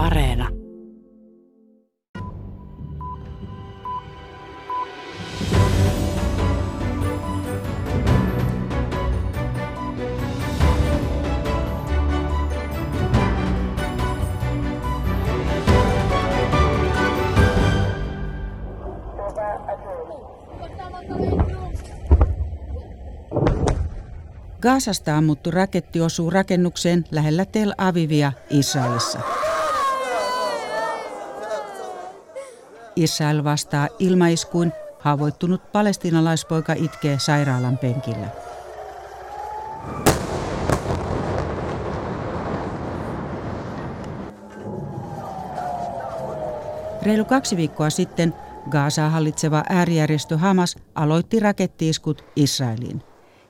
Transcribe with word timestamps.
Areena. 0.00 0.48
Gaasasta 24.60 25.16
ammuttu 25.16 25.50
raketti 25.50 26.00
osuu 26.00 26.30
rakennukseen 26.30 27.04
lähellä 27.10 27.44
Tel 27.44 27.74
Avivia 27.78 28.32
Israelissa. 28.50 29.39
Israel 33.00 33.44
vastaa 33.44 33.88
ilmaiskuin, 33.98 34.72
haavoittunut 34.98 35.72
palestinalaispoika 35.72 36.72
itkee 36.72 37.18
sairaalan 37.18 37.78
penkillä. 37.78 38.28
Reilu 47.02 47.24
kaksi 47.24 47.56
viikkoa 47.56 47.90
sitten 47.90 48.34
Gaasaa 48.70 49.10
hallitseva 49.10 49.62
äärijärjestö 49.68 50.38
Hamas 50.38 50.76
aloitti 50.94 51.40
rakettiiskut 51.40 52.24
Israeliin. 52.36 53.02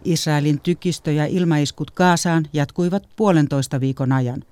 Israelin 0.05 0.61
tykistö 0.61 1.13
ja 1.13 1.27
ilmaiskut 1.27 1.91
Gaasaan 1.91 2.47
jatkuivat 2.53 3.09
puolentoista 3.17 3.81
viikon 3.81 4.13
ajan. 4.13 4.43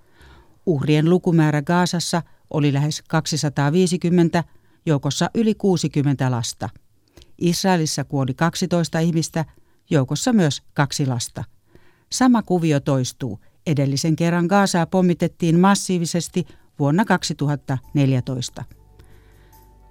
Uhrien 0.66 1.10
lukumäärä 1.10 1.62
Gaasassa 1.62 2.22
oli 2.50 2.72
lähes 2.72 3.02
250, 3.08 4.44
joukossa 4.88 5.30
yli 5.34 5.54
60 5.54 6.30
lasta. 6.30 6.68
Israelissa 7.38 8.04
kuoli 8.04 8.34
12 8.34 8.98
ihmistä, 8.98 9.44
joukossa 9.90 10.32
myös 10.32 10.62
kaksi 10.74 11.06
lasta. 11.06 11.44
Sama 12.12 12.42
kuvio 12.42 12.80
toistuu. 12.80 13.40
Edellisen 13.66 14.16
kerran 14.16 14.46
Gaasaa 14.46 14.86
pommitettiin 14.86 15.60
massiivisesti 15.60 16.46
vuonna 16.78 17.04
2014. 17.04 18.64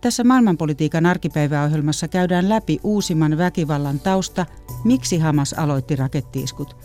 Tässä 0.01 0.23
maailmanpolitiikan 0.23 1.05
arkipäiväohjelmassa 1.05 2.07
käydään 2.07 2.49
läpi 2.49 2.79
uusimman 2.83 3.37
väkivallan 3.37 3.99
tausta, 3.99 4.45
miksi 4.83 5.19
Hamas 5.19 5.53
aloitti 5.53 5.95
rakettiiskut. 5.95 6.77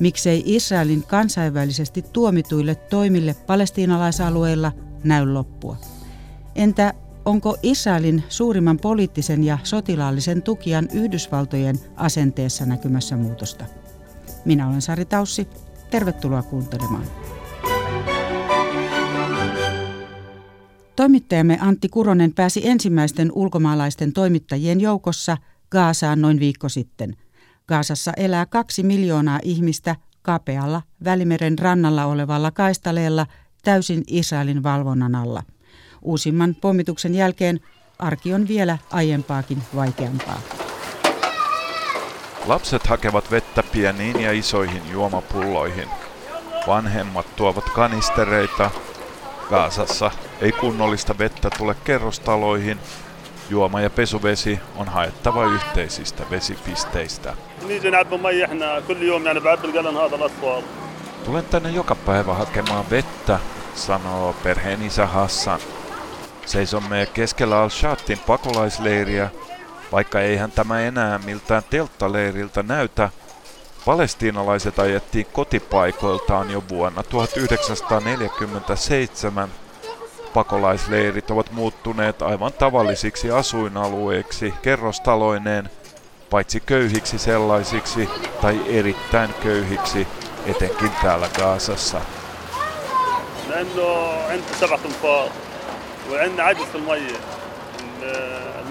Miksei 0.00 0.42
Israelin 0.46 1.02
kansainvälisesti 1.02 2.02
tuomituille 2.02 2.74
toimille 2.74 3.34
palestiinalaisalueilla 3.46 4.72
näy 5.04 5.32
loppua. 5.32 5.76
Entä 6.54 6.94
onko 7.26 7.56
Israelin 7.62 8.24
suurimman 8.28 8.78
poliittisen 8.78 9.44
ja 9.44 9.58
sotilaallisen 9.64 10.42
tukijan 10.42 10.88
Yhdysvaltojen 10.92 11.76
asenteessa 11.96 12.66
näkymässä 12.66 13.16
muutosta? 13.16 13.64
Minä 14.44 14.68
olen 14.68 14.82
Sari 14.82 15.04
Taussi. 15.04 15.48
Tervetuloa 15.90 16.42
kuuntelemaan. 16.42 17.04
Toimittajamme 20.96 21.58
Antti 21.60 21.88
Kuronen 21.88 22.34
pääsi 22.34 22.68
ensimmäisten 22.68 23.32
ulkomaalaisten 23.34 24.12
toimittajien 24.12 24.80
joukossa 24.80 25.36
Gaasaan 25.70 26.20
noin 26.20 26.40
viikko 26.40 26.68
sitten. 26.68 27.16
Gaasassa 27.68 28.12
elää 28.16 28.46
kaksi 28.46 28.82
miljoonaa 28.82 29.40
ihmistä 29.42 29.96
kapealla 30.22 30.82
Välimeren 31.04 31.58
rannalla 31.58 32.04
olevalla 32.04 32.50
kaistaleella 32.50 33.26
täysin 33.64 34.02
Israelin 34.06 34.62
valvonnan 34.62 35.14
alla. 35.14 35.42
Uusimman 36.06 36.56
pommituksen 36.60 37.14
jälkeen 37.14 37.60
arki 37.98 38.34
on 38.34 38.48
vielä 38.48 38.78
aiempaakin 38.90 39.62
vaikeampaa. 39.74 40.40
Lapset 42.46 42.86
hakevat 42.86 43.30
vettä 43.30 43.62
pieniin 43.62 44.20
ja 44.20 44.32
isoihin 44.32 44.82
juomapulloihin. 44.92 45.88
Vanhemmat 46.66 47.36
tuovat 47.36 47.64
kanistereita, 47.70 48.70
Gaasassa 49.48 50.10
ei 50.40 50.52
kunnollista 50.52 51.18
vettä 51.18 51.50
tule 51.58 51.76
kerrostaloihin. 51.84 52.78
Juoma- 53.50 53.80
ja 53.80 53.90
pesuvesi 53.90 54.58
on 54.76 54.88
haettava 54.88 55.44
yhteisistä 55.44 56.22
vesipisteistä. 56.30 57.34
Tulen 61.24 61.44
tänne 61.44 61.70
joka 61.70 61.94
päivä 61.94 62.34
hakemaan 62.34 62.90
vettä, 62.90 63.38
sanoo 63.74 64.34
perheen 64.42 64.82
isä 64.82 65.06
Hassan. 65.06 65.60
Seisomme 66.46 67.08
keskellä 67.14 67.62
Al-Shatin 67.62 68.18
pakolaisleiriä, 68.18 69.30
vaikka 69.92 70.20
eihän 70.20 70.52
tämä 70.52 70.80
enää 70.80 71.18
miltään 71.18 71.62
telttaleiriltä 71.70 72.62
näytä, 72.62 73.10
Palestiinalaiset 73.86 74.78
ajettiin 74.78 75.26
kotipaikoiltaan 75.32 76.50
jo 76.50 76.62
vuonna 76.68 77.02
1947. 77.02 79.48
Pakolaisleirit 80.34 81.30
ovat 81.30 81.52
muuttuneet 81.52 82.22
aivan 82.22 82.52
tavallisiksi 82.52 83.30
asuinalueiksi 83.30 84.54
kerrostaloineen, 84.62 85.70
paitsi 86.30 86.60
köyhiksi 86.60 87.18
sellaisiksi 87.18 88.08
tai 88.42 88.60
erittäin 88.66 89.34
köyhiksi, 89.42 90.06
etenkin 90.46 90.90
täällä 91.02 91.28
Gaasassa. 91.28 92.00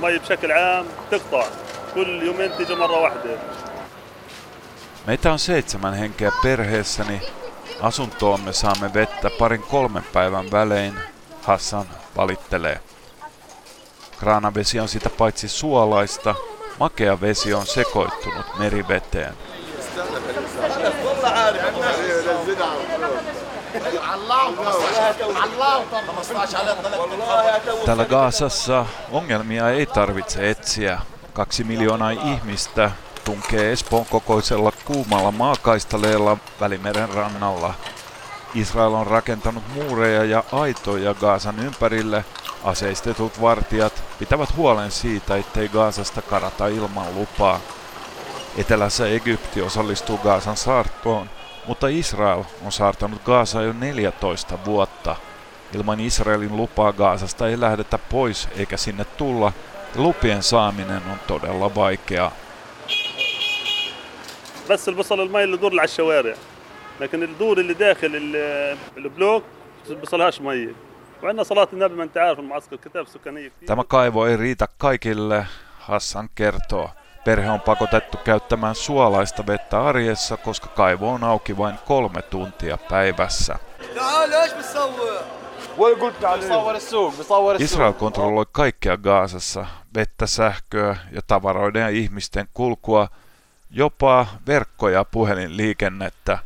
المي 0.00 0.18
بشكل 0.18 0.52
عام 0.52 0.86
تقطع 1.10 1.44
كل 1.94 2.22
يومين 2.22 2.56
تيجي 2.56 2.74
مرة 2.74 3.00
واحدة 3.00 3.38
Meitä 5.06 5.32
on 5.32 5.38
seitsemän 5.38 5.94
henkeä 5.94 6.32
perheessäni. 6.42 7.22
Asuntoomme 7.80 8.52
saamme 8.52 8.94
vettä 8.94 9.30
parin 9.38 9.62
kolmen 9.62 10.04
päivän 10.12 10.50
välein, 10.50 10.94
Hassan 11.42 11.86
valittelee. 12.16 12.80
Kraanavesi 14.18 14.80
on 14.80 14.88
sitä 14.88 15.10
paitsi 15.10 15.48
suolaista, 15.48 16.34
makea 16.80 17.20
vesi 17.20 17.54
on 17.54 17.66
sekoittunut 17.66 18.58
meriveteen. 18.58 19.34
Täällä 27.85 28.05
Gaasassa 28.05 28.85
ongelmia 29.11 29.69
ei 29.69 29.85
tarvitse 29.85 30.49
etsiä. 30.49 31.01
Kaksi 31.33 31.63
miljoonaa 31.63 32.11
ihmistä 32.11 32.91
tunkee 33.23 33.71
Espoon 33.71 34.05
kokoisella 34.05 34.71
kuumalla 34.85 35.31
maakaistaleella 35.31 36.37
Välimeren 36.59 37.09
rannalla. 37.09 37.73
Israel 38.53 38.93
on 38.93 39.07
rakentanut 39.07 39.63
muureja 39.73 40.23
ja 40.23 40.43
aitoja 40.51 41.13
Gaasan 41.13 41.59
ympärille. 41.59 42.25
Aseistetut 42.63 43.41
vartijat 43.41 44.03
pitävät 44.19 44.55
huolen 44.55 44.91
siitä, 44.91 45.35
ettei 45.35 45.69
Gaasasta 45.69 46.21
karata 46.21 46.67
ilman 46.67 47.15
lupaa. 47.15 47.59
Etelässä 48.57 49.07
Egypti 49.07 49.61
osallistuu 49.61 50.17
Gaasan 50.17 50.57
saartoon, 50.57 51.29
mutta 51.66 51.88
Israel 51.88 52.42
on 52.64 52.72
saartanut 52.72 53.22
Gaasaa 53.24 53.62
jo 53.62 53.72
14 53.72 54.58
vuotta. 54.64 55.16
Ilman 55.74 56.00
Israelin 56.00 56.56
lupaa 56.56 56.92
Gaasasta 56.92 57.48
ei 57.48 57.60
lähdetä 57.60 57.98
pois 57.98 58.48
eikä 58.56 58.76
sinne 58.76 59.04
tulla, 59.04 59.52
ja 59.94 60.00
lupien 60.00 60.42
saaminen 60.42 61.02
on 61.12 61.18
todella 61.26 61.74
vaikeaa. 61.74 62.32
بس 64.70 64.88
البصل 64.88 65.20
المي 65.20 65.44
اللي 65.44 65.56
دور 65.56 65.72
على 65.72 65.84
الشوارع 65.84 66.34
لكن 67.00 67.22
الدور 67.22 67.58
اللي 67.60 67.74
داخل 67.74 68.10
البلوك 68.96 69.44
بصلهاش 70.02 70.41
ميه 70.41 70.74
وعندنا 71.22 71.42
صلاة 71.42 71.68
النبي 71.72 71.94
ما 71.94 72.03
انت 72.04 72.16
عارف 72.18 72.38
المعسكر 72.38 72.77
كتاب 72.77 73.06
سكانية 73.09 73.53
Tämä 73.66 73.84
kaivo 73.84 74.27
ei 74.27 74.36
riitä 74.36 74.68
kaikille, 74.78 75.47
Hassan 75.78 76.28
kertoo. 76.34 76.91
Perhe 77.25 77.49
on 77.49 77.61
pakotettu 77.61 78.17
käyttämään 78.17 78.75
suolaista 78.75 79.47
vettä 79.47 79.83
arjessa, 79.83 80.37
koska 80.37 80.67
kaivo 80.67 81.11
on 81.11 81.23
auki 81.23 81.57
vain 81.57 81.75
kolme 81.85 82.22
tuntia 82.22 82.77
päivässä. 82.77 83.55
Israel 87.59 87.93
kontrolloi 87.93 88.45
kaikkea 88.51 88.97
Gaasassa, 88.97 89.66
vettä, 89.95 90.27
sähköä 90.27 90.95
ja 91.11 91.22
tavaroiden 91.27 91.81
ja 91.81 91.89
ihmisten 91.89 92.47
kulkua– 92.53 93.07
jopa 93.75 94.28
verkko- 94.47 94.89
ja 94.89 95.05
puhelinliikennettä. 95.05 96.39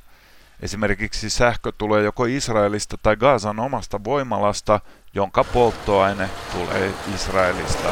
Esimerkiksi 0.61 1.29
sähkö 1.29 1.71
tulee 1.77 2.03
joko 2.03 2.25
Israelista 2.25 2.97
tai 3.03 3.15
Gaasan 3.15 3.59
omasta 3.59 4.03
voimalasta, 4.03 4.79
jonka 5.13 5.43
polttoaine 5.43 6.29
tulee 6.51 6.93
Israelista. 7.15 7.89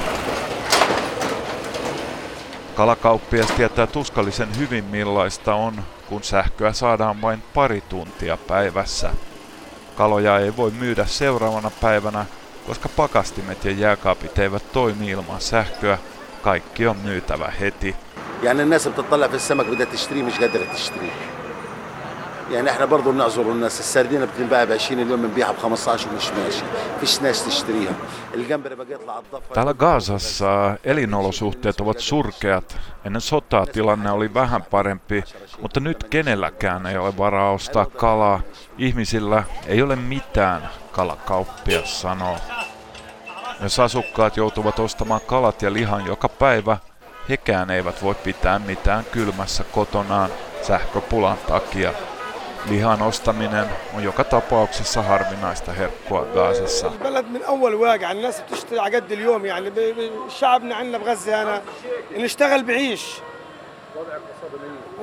Kalakauppias 2.76 3.50
tietää 3.50 3.86
tuskallisen 3.86 4.58
hyvin 4.58 4.84
millaista 4.84 5.54
on, 5.54 5.82
kun 6.08 6.22
sähköä 6.22 6.72
saadaan 6.72 7.22
vain 7.22 7.42
pari 7.54 7.80
tuntia 7.80 8.36
päivässä. 8.36 9.10
Kaloja 9.96 10.38
ei 10.38 10.56
voi 10.56 10.70
myydä 10.70 11.06
seuraavana 11.06 11.70
päivänä, 11.80 12.26
koska 12.66 12.88
pakastimet 12.96 13.64
ja 13.64 13.70
jääkaapit 13.70 14.38
eivät 14.38 14.72
toimi 14.72 15.10
ilman 15.10 15.40
sähköä. 15.40 15.98
Kaikki 16.42 16.86
on 16.86 16.96
myytävä 16.96 17.52
heti. 17.60 17.96
يعني 18.42 18.62
الناس 18.62 18.88
بتطلع 18.88 19.26
في 19.26 19.34
السمك 19.34 19.66
بدها 19.66 19.86
تشتريه 19.86 20.22
مش 20.22 20.38
قادرة 20.40 20.64
تشتريه 20.64 21.35
يعني 22.50 22.70
احنا 22.70 22.84
برضه 22.84 23.12
بنعذر 23.12 23.42
الناس 23.42 23.80
السردينه 23.80 24.24
بتنباع 24.24 24.64
ب 24.64 24.72
20 24.72 25.02
اليوم 25.02 25.22
بنبيعها 25.22 25.52
ب 25.52 25.58
15 25.58 26.08
ومش 26.12 26.30
ماشي 26.30 26.62
فيش 27.00 27.22
ناس 27.22 27.44
تشتريها 27.46 27.92
الجمبري 28.34 28.74
بقى 28.74 28.86
يطلع 28.92 29.12
على 29.12 29.22
الضفه 29.22 29.54
Täällä 29.54 29.74
Gaasassa 29.74 30.76
elinolosuhteet 30.84 31.80
ovat 31.80 31.98
surkeat. 31.98 32.76
Ennen 33.04 33.20
sotaa 33.20 33.66
tilanne 33.66 34.10
oli 34.10 34.34
vähän 34.34 34.62
parempi, 34.62 35.24
mutta 35.62 35.80
nyt 35.80 36.04
kenelläkään 36.04 36.86
ei 36.86 36.96
ole 36.98 37.16
varaa 37.18 37.50
ostaa 37.52 37.86
kalaa. 37.86 38.40
Ihmisillä 38.78 39.42
ei 39.66 39.82
ole 39.82 39.96
mitään, 39.96 40.68
kalakauppias 40.92 42.00
sanoo. 42.00 42.36
Myös 43.60 43.80
asukkaat 43.80 44.36
joutuvat 44.36 44.78
ostamaan 44.78 45.20
kalat 45.26 45.62
ja 45.62 45.72
lihan 45.72 46.06
joka 46.06 46.28
päivä. 46.28 46.76
Hekään 47.28 47.70
eivät 47.70 48.02
voi 48.02 48.14
pitää 48.14 48.58
mitään 48.58 49.04
kylmässä 49.04 49.64
kotonaan 49.64 50.30
sähköpulan 50.62 51.38
takia. 51.48 51.92
Lihan 52.70 53.02
ostaminen 53.02 53.66
on 53.94 54.02
joka 54.04 54.24
tapauksessa 54.24 55.02
harvinaista 55.02 55.72
herkkua 55.72 56.24
Gaasassa. 56.34 56.86
البلد 56.86 57.24
من 57.30 57.42
اول 57.42 57.74
واقع 57.74 58.10
الناس 58.12 58.40
بتشتري 58.40 58.78
على 58.80 58.96
قد 58.96 59.12
اليوم 59.12 59.46
يعني 59.46 59.70
ب- 59.70 59.74
ب- 59.74 60.28
شعبنا 60.28 60.74
عندنا 60.74 60.98
بغزه 60.98 61.42
انا 61.42 61.62
نشتغل 62.16 62.62
بعيش 62.64 63.20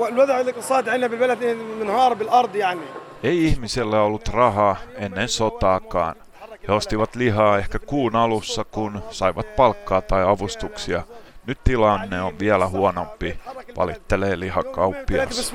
الوضع 0.09 0.39
الاقتصادي 0.39 0.89
عندنا 0.91 1.07
بالبلد 1.07 1.43
منهار 1.81 2.13
بالارض 2.13 2.55
يعني 2.55 2.81
Ei 3.23 3.45
ihmisellä 3.47 4.01
ollut 4.01 4.27
rahaa 4.27 4.75
ennen 4.95 5.29
sotaakaan. 5.29 6.15
He 6.67 6.73
ostivat 6.73 7.15
lihaa 7.15 7.57
ehkä 7.57 7.79
kuun 7.79 8.15
alussa, 8.15 8.63
kun 8.63 9.01
saivat 9.09 9.55
palkkaa 9.55 10.01
tai 10.01 10.23
avustuksia. 10.23 11.01
Nyt 11.47 11.57
tilanne 11.63 12.21
on 12.21 12.39
vielä 12.39 12.67
huonompi, 12.67 13.39
valittelee 13.77 14.29
ثلاثة 14.29 14.39
lihakauppias. 14.39 15.53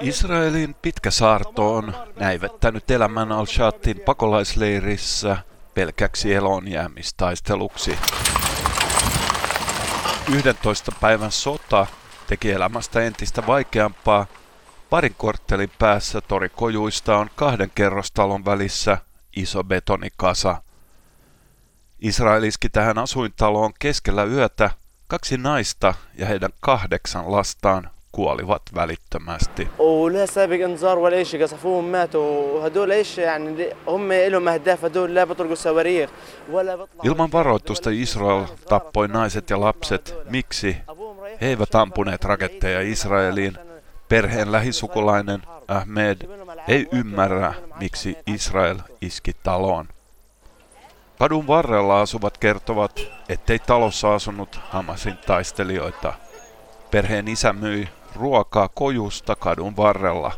Israelin 0.00 0.74
pitkä 0.82 1.10
saarto 1.10 1.74
on 1.74 1.94
näivettänyt 2.16 2.90
elämän 2.90 3.32
al-Shatin 3.32 4.00
pakolaisleirissä 4.00 5.36
pelkäksi 5.74 6.34
elonjäämistaisteluksi. 6.34 7.98
11 10.32 10.92
päivän 11.00 11.32
sota 11.32 11.86
teki 12.26 12.50
elämästä 12.50 13.00
entistä 13.00 13.46
vaikeampaa. 13.46 14.26
Parin 14.90 15.14
korttelin 15.18 15.70
päässä 15.78 16.20
torikojuista 16.20 17.16
on 17.16 17.30
kahden 17.36 17.70
kerrostalon 17.74 18.44
välissä 18.44 18.98
iso 19.36 19.64
betonikasa. 19.64 20.62
Israel 22.00 22.42
iski 22.42 22.68
tähän 22.68 22.98
asuintaloon 22.98 23.72
keskellä 23.78 24.24
yötä. 24.24 24.70
Kaksi 25.07 25.37
naista 25.37 25.93
ja 26.17 26.25
heidän 26.25 26.51
kahdeksan 26.59 27.31
lastaan 27.31 27.89
kuolivat 28.11 28.61
välittömästi. 28.75 29.67
ولا 29.79 30.25
سابق 30.25 30.63
انذار 30.63 30.99
ولا 30.99 31.23
شيء 31.23 31.43
قصفوهم 31.43 31.91
ماتوا 31.91 32.53
وهدول 32.53 32.91
ايش 32.91 33.17
يعني 33.17 33.67
هم 33.87 34.13
لهم 34.13 34.47
اهداف 34.47 34.85
هدول 34.85 35.15
لا 35.15 35.23
بيطلقوا 35.23 35.55
صواريخ 35.55 36.09
ولا 36.49 36.75
بيطلعوا 36.75 37.05
Ilman 37.05 37.31
varoitusta 37.31 37.89
Israel 37.89 38.43
tappoi 38.69 39.07
naiset 39.07 39.49
ja 39.49 39.59
lapset. 39.59 40.15
Miksi? 40.29 40.77
He 41.41 41.47
eivät 41.47 41.75
ampuneet 41.75 42.23
raketteja 42.23 42.81
Israeliin. 42.81 43.57
Perheen 44.09 44.51
lähisukulainen 44.51 45.41
Ahmed 45.67 46.17
ei 46.67 46.87
ymmärrä, 46.91 47.53
miksi 47.79 48.17
Israel 48.27 48.77
iski 49.01 49.31
taloon. 49.43 49.87
Kadun 51.18 51.46
varrella 51.46 52.00
asuvat 52.00 52.38
kertovat, 52.38 53.00
ettei 53.28 53.58
talossa 53.58 54.14
asunut 54.14 54.60
Hamasin 54.70 55.18
taistelijoita. 55.26 56.12
Perheen 56.90 57.28
isä 57.28 57.52
myi 57.52 57.88
ruokaa 58.14 58.68
kojusta 58.68 59.36
kadun 59.36 59.76
varrella. 59.76 60.32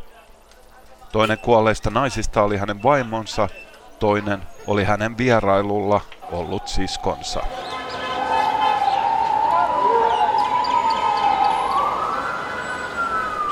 Toinen 1.13 1.39
kuolleista 1.39 1.91
naisista 1.91 2.43
oli 2.43 2.57
hänen 2.57 2.83
vaimonsa, 2.83 3.49
toinen 3.99 4.43
oli 4.67 4.85
hänen 4.85 5.19
vierailulla 5.19 6.01
ollut 6.33 6.69
siskonsa. 6.69 7.41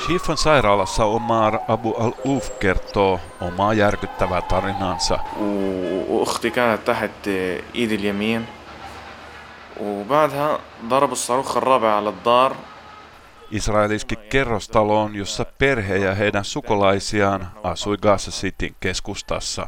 Shifan 0.08 0.38
sairaalassa 0.38 1.06
Omar 1.06 1.60
Abu 1.68 1.94
al-Uf 1.96 2.50
kertoo 2.60 3.20
omaa 3.42 3.74
järkyttävää 3.74 4.42
tarinaansa. 4.42 5.20
و- 5.40 6.20
واختي 6.20 6.50
كانت 6.50 6.88
تحت 6.88 7.28
ايدي 7.76 7.96
اليمين 7.96 8.46
وبعدها 9.82 10.60
ضرب 10.90 11.12
الصاروخ 11.12 11.58
الرابع 11.58 11.88
على 11.96 12.10
الدار 12.10 12.56
Israel 13.52 13.92
iski 13.92 14.16
kerrostaloon, 14.16 15.16
jossa 15.16 15.46
perhe 15.60 15.98
ja 15.98 16.16
heidän 16.16 16.46
sukulaisiaan 16.46 17.52
asui 17.64 17.98
Gaza 17.98 18.32
Cityn 18.32 18.76
keskustassa. 18.80 19.68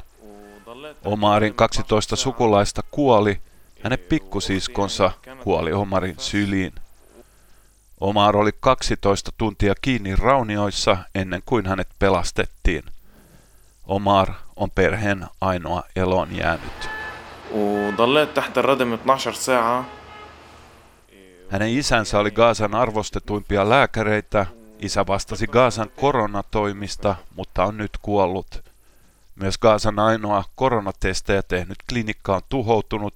Omarin 1.06 1.54
12 1.54 2.16
sukulaista 2.16 2.82
kuoli, 2.92 3.40
hänen 3.84 4.00
pikkusiskonsa 4.10 5.12
kuoli 5.44 5.74
Omarin 5.74 6.16
syliin. 6.18 6.74
Omar 8.00 8.38
oli 8.38 8.52
12 8.60 9.32
tuntia 9.38 9.74
kiinni 9.82 10.16
raunioissa 10.16 10.98
ennen 11.16 11.42
kuin 11.46 11.66
hänet 11.66 11.88
pelastettiin. 12.00 12.84
Omar 13.88 14.34
on 14.56 14.72
perheen 14.72 15.26
ainoa 15.42 15.84
eloon 15.96 16.36
jäänyt. 16.36 16.90
وضليت 17.52 18.34
تحت 18.36 18.58
الردم 18.58 18.98
12 18.98 19.44
ساعة 19.44 19.86
Hänen 21.50 21.70
isänsä 21.70 22.20
oli 22.20 22.32
Gaasan 22.32 22.76
arvostetuimpia 22.76 23.70
lääkäreitä. 23.70 24.46
Isä 24.80 25.08
vastasi 25.08 25.48
Gaasan 25.48 25.90
koronatoimista, 25.96 27.16
mutta 27.36 27.64
on 27.64 27.78
nyt 27.78 27.92
kuollut. 28.02 28.64
Myös 29.36 29.58
Gaasan 29.58 30.00
ainoa 30.00 30.44
koronatestejä 30.56 31.44
tehnyt 31.44 31.78
klinikka 31.90 32.36
on 32.36 32.42
tuhoutunut. 32.50 33.14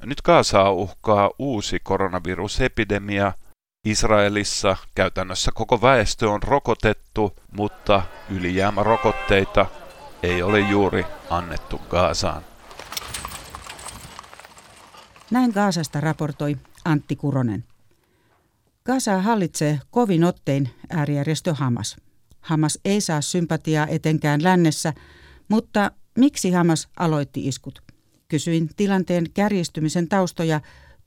Ja 0.00 0.06
nyt 0.06 0.22
Gaasaa 0.22 0.70
uhkaa 0.70 1.30
uusi 1.38 1.80
koronavirusepidemia. 1.82 3.32
Israelissa 3.85 4.77
käytännössä 4.95 5.51
koko 5.55 5.81
väestö 5.81 6.29
on 6.29 6.43
rokotettu, 6.43 7.35
mutta 7.57 8.03
ylijäämärokotteita 8.29 9.65
ei 10.23 10.43
ole 10.43 10.59
juuri 10.59 11.05
annettu 11.29 11.81
Gaasaan. 11.89 12.43
Näin 15.31 15.51
Gaasasta 15.51 16.01
raportoi 16.01 16.57
Antti 16.85 17.15
Kuronen. 17.15 17.63
Gaasaa 18.85 19.21
hallitsee 19.21 19.79
kovin 19.91 20.23
ottein 20.23 20.69
äärijärjestö 20.89 21.53
Hamas. 21.53 21.97
Hamas 22.41 22.79
ei 22.85 23.01
saa 23.01 23.21
sympatiaa 23.21 23.87
etenkään 23.87 24.43
lännessä, 24.43 24.93
mutta 25.47 25.91
miksi 26.17 26.51
Hamas 26.51 26.87
aloitti 26.99 27.47
iskut? 27.47 27.81
Kysyin 28.27 28.69
tilanteen 28.75 29.31
kärjistymisen 29.33 30.09
taustoja 30.09 30.61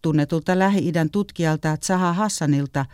tunnetulta 0.05 0.59
Lähi-idän 0.59 1.11
tutkijalta 1.11 1.77
Zaha 1.77 2.13
Hassanilta, 2.13 2.87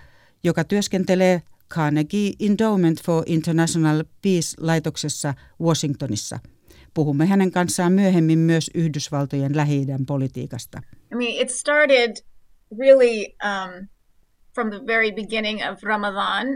joka 0.45 0.65
työskentelee 0.65 1.43
Carnegie 1.75 2.33
Endowment 2.41 3.03
for 3.03 3.23
International 3.27 4.05
Peace-laitoksessa 4.23 5.35
Washingtonissa. 5.63 6.39
Puhumme 6.95 7.27
hänen 7.27 7.51
kanssaan 7.51 7.93
myöhemmin 7.93 8.39
myös 8.39 8.71
Yhdysvaltojen 8.75 9.57
Lähi-idän 9.57 10.07
politiikasta. 10.07 10.83
I 11.13 11.17
mean, 11.17 11.33
it 11.43 11.51
started 11.51 12.17
really 12.79 13.27
um, 13.43 13.89
from 14.55 14.71
the 14.71 14.87
very 14.87 15.13
beginning 15.13 15.61
of 15.73 15.83
Ramadan, 15.83 16.47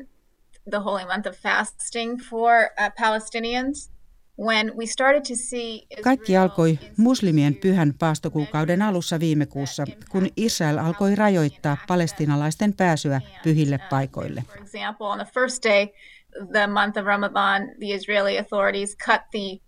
the 0.71 0.79
holy 0.79 1.05
month 1.05 1.29
of 1.29 1.37
fasting 1.37 2.21
for 2.31 2.53
uh, 2.55 2.91
Palestinians, 3.01 3.94
when 4.39 4.73
we 4.77 4.87
started 4.87 5.23
to 5.23 5.35
see. 5.37 5.87
Kaikki 6.03 6.37
alkoi 6.37 6.79
muslimien 6.97 7.55
pyhän 7.55 7.95
paastokuukauden 7.99 8.83
alussa 8.83 9.21
viime 9.21 9.47
kuussa, 9.47 9.85
kun 10.09 10.29
Israel 10.37 10.79
alkoi 10.79 11.15
rajoittaa 11.15 11.77
palestinalaisten 11.89 12.75
pääsyä 12.75 13.21
pyhille 13.43 13.79
paikoille. 13.91 14.45
For 14.49 14.63
example, 14.63 15.07
on 15.07 15.19
the 15.19 15.29
first 15.35 15.65
day, 15.65 15.87
the 16.53 16.67
month 16.67 16.99
of 16.99 17.05
Ramadan, 17.05 17.63
the 17.63 17.95
Israeli 17.95 18.39
authorities 18.39 18.97
cut 19.07 19.21
the 19.31 19.61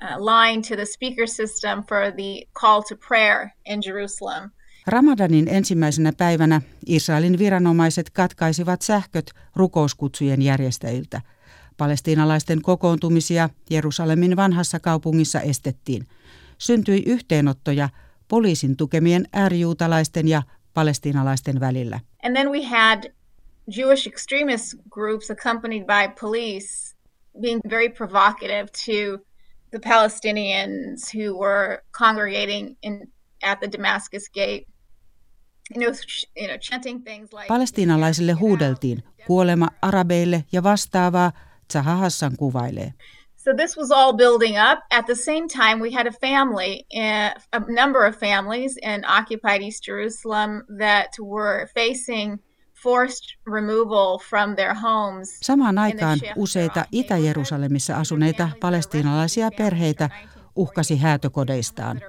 line 0.00 0.62
to 0.68 0.76
the 0.76 0.84
speaker 0.84 1.26
system 1.26 1.82
for 1.82 2.12
the 2.12 2.46
call 2.60 2.80
to 2.80 2.96
prayer 3.08 3.48
in 3.66 3.82
Jerusalem. 3.86 4.50
Ramadanin 4.86 5.48
ensimmäisenä 5.48 6.12
päivänä 6.18 6.60
Israelin 6.86 7.38
viranomaiset 7.38 8.10
katkaisivat 8.10 8.82
sähköt 8.82 9.30
rukouskutsujen 9.56 10.42
järjestäjiltä. 10.42 11.20
Palestiinalaisten 11.80 12.62
kokoontumisia 12.62 13.48
Jerusalemin 13.70 14.36
vanhassa 14.36 14.80
kaupungissa 14.80 15.40
estettiin. 15.40 16.06
Syntyi 16.58 17.02
yhteenottoja 17.06 17.88
poliisin 18.28 18.76
tukemien 18.76 19.24
äärijuutalaisten 19.32 20.28
ja 20.28 20.42
palestiinalaisten 20.74 21.60
välillä. 21.60 22.00
And 22.24 22.36
then 22.36 22.50
we 22.50 22.64
had 22.64 23.02
Jewish 23.76 24.08
extremist 24.08 24.74
groups 24.90 25.30
accompanied 25.30 25.84
by 25.84 26.20
police 26.20 26.96
being 27.40 27.60
very 27.70 27.88
provocative 27.88 28.66
to 28.66 29.24
the 29.70 29.78
Palestinians 29.88 31.14
who 31.14 31.38
were 31.38 31.82
congregating 31.98 32.76
in 32.82 33.12
at 33.42 33.58
the 33.60 33.68
Damascus 33.72 34.30
gate. 34.34 34.66
Palestiinalaisille 37.48 38.32
huudeltiin 38.32 39.02
kuolema 39.26 39.68
arabeille 39.82 40.44
ja 40.52 40.62
vastaavaa, 40.62 41.32
Zaha 41.72 41.96
Hassan 41.96 42.36
kuvailee. 42.36 42.92
So 43.36 43.54
this 43.56 43.76
was 43.76 43.90
all 43.90 44.12
building 44.12 44.58
up. 44.58 44.78
At 44.90 45.06
the 45.06 45.14
same 45.14 45.48
time, 45.48 45.80
we 45.80 45.90
had 45.90 46.06
a 46.06 46.12
family, 46.12 46.84
eh, 46.94 47.32
a 47.52 47.60
number 47.68 48.06
of 48.06 48.16
families 48.16 48.76
in 48.82 49.04
occupied 49.04 49.62
East 49.62 49.86
Jerusalem 49.86 50.62
that 50.78 51.08
were 51.18 51.66
facing 51.74 52.38
forced 52.82 53.36
removal 53.46 54.18
from 54.18 54.56
their 54.56 54.74
homes. 54.74 55.38
Samaan 55.42 55.78
aikaan 55.78 56.18
useita 56.36 56.84
Itä-Jerusalemissa 56.92 57.96
asuneita 57.96 58.48
palestiinalaisia 58.60 59.50
perheitä 59.56 60.10
uhkasi 60.56 60.96
häätökodeistaan. 60.98 62.00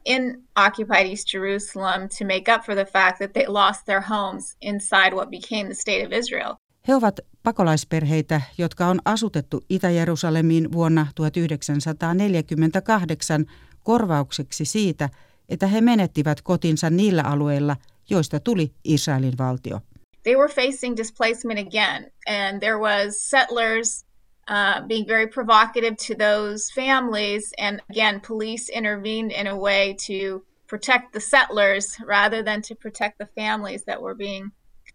homes 0.00 0.02
in 0.04 0.42
occupied 0.56 1.06
East 1.06 1.32
Jerusalem 1.32 2.08
to 2.18 2.24
make 2.24 2.54
up 2.54 2.64
for 2.64 2.74
the 2.74 2.84
fact 2.84 3.18
that 3.18 3.32
they 3.32 3.46
lost 3.46 3.86
their 3.86 4.00
homes 4.00 4.56
inside 4.60 5.14
what 5.14 5.30
became 5.30 5.68
the 5.68 5.74
state 5.74 6.06
of 6.06 6.12
Israel. 6.12 6.54
He 6.88 6.94
ovat 6.94 7.20
pakolaisperheitä, 7.42 8.40
jotka 8.58 8.86
on 8.86 9.00
asutettu 9.04 9.64
Itä-Jerusalemiin 9.68 10.72
vuonna 10.72 11.06
1948 11.14 13.46
korvaukseksi 13.84 14.64
siitä, 14.64 15.08
että 15.48 15.66
he 15.66 15.80
menettivät 15.80 16.42
kotinsa 16.42 16.90
niillä 16.90 17.22
alueilla, 17.22 17.76
joista 18.10 18.40
tuli 18.40 18.72
Israelin 18.84 19.38
valtio. 19.38 19.80
They 20.22 20.36
were 20.36 20.54
facing 20.54 20.96
displacement 20.96 21.68
again, 21.68 22.12
and 22.26 22.60
there 22.60 22.78
was 22.78 23.30
settlers 23.30 24.04
uh, 24.50 24.86
being 24.86 25.06
very 25.06 25.26
provocative 25.28 25.96
to 25.96 26.14
those 26.14 26.70
families, 26.74 27.52
and 27.58 27.80
again, 27.90 28.20
police 28.20 28.68
intervened 28.68 29.32
in 29.32 29.46
a 29.46 29.56
way 29.56 29.94
to 30.06 30.44
protect 30.66 31.12
the 31.12 31.20
settlers 31.20 31.96
rather 32.06 32.44
than 32.44 32.62
to 32.62 32.74
protect 32.74 33.18
the 33.18 33.28
families 33.34 33.84
that 33.84 34.02
were 34.02 34.14
being 34.14 34.50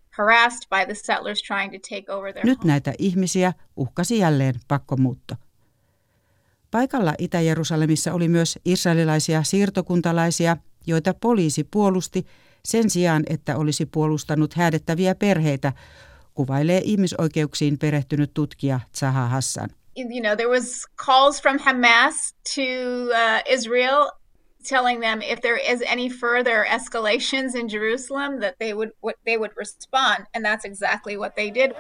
harassed 0.10 0.70
by 0.70 0.86
the 0.86 0.96
settlers 0.96 1.42
trying 1.42 1.72
to 1.72 1.80
take 1.90 2.10
over 2.10 2.34
their 2.34 2.46
Nyt 2.46 2.64
näitä 2.64 2.94
ihmisiä 2.98 3.54
uhkasi 3.76 4.18
jälleen 4.20 4.56
pakkomuutto. 4.68 5.36
Paikalla 6.72 7.14
Itä-Jerusalemissa 7.18 8.14
oli 8.14 8.28
myös 8.28 8.60
israelilaisia 8.66 9.44
siirtokuntalaisia, 9.44 10.58
joita 10.88 11.14
poliisi 11.14 11.64
puolusti 11.64 12.26
sen 12.66 12.90
sijaan, 12.90 13.24
että 13.30 13.58
olisi 13.58 13.86
puolustanut 13.86 14.54
häädettäviä 14.54 15.16
perheitä, 15.16 15.74
kuvailee 16.36 16.82
ihmisoikeuksiin 16.84 17.78
perehtynyt 17.78 18.34
tutkija 18.34 18.80
Zaha 18.96 19.28
Hassan. 19.28 19.70
You 19.98 20.22
know, 20.22 20.36
there 20.36 20.50
was 20.50 20.86
calls 21.06 21.42
from 21.42 21.58
Hamas 21.60 22.36
to 22.56 22.62
uh, 22.62 23.42
Israel 23.46 24.12
telling 24.70 25.02
them 25.02 25.22
if 25.22 25.40
there 25.42 25.58
is 25.74 25.82
any 25.86 26.10
further 26.10 26.66
escalations 26.66 27.56
in 27.56 27.70
Jerusalem 27.70 28.40
that 28.40 28.56
they 28.60 28.74
would 28.74 28.92
what 29.04 29.16
they 29.26 29.38
would 29.38 29.52
respond 29.58 30.28
and 30.34 30.46
that's 30.46 30.66
exactly 30.66 31.18
what 31.18 31.36
they 31.36 31.54
did. 31.54 31.72